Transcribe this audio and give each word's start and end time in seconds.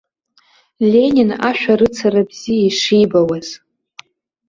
Ленин 0.91 1.29
ашәарыцара 1.49 2.21
бзиа 2.29 2.65
ишибауаз. 2.67 3.47